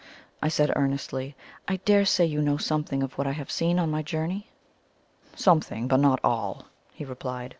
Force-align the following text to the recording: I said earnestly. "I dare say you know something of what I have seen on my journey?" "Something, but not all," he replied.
I 0.41 0.47
said 0.47 0.73
earnestly. 0.75 1.35
"I 1.67 1.75
dare 1.77 2.05
say 2.05 2.25
you 2.25 2.41
know 2.41 2.57
something 2.57 3.03
of 3.03 3.15
what 3.19 3.27
I 3.27 3.33
have 3.33 3.51
seen 3.51 3.77
on 3.77 3.91
my 3.91 4.01
journey?" 4.01 4.49
"Something, 5.35 5.87
but 5.87 5.99
not 5.99 6.19
all," 6.23 6.65
he 6.91 7.05
replied. 7.05 7.49